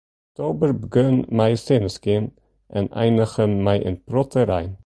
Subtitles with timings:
[0.33, 2.25] Oktober begûn mei sinneskyn
[2.77, 4.71] en einige mei in protte rein.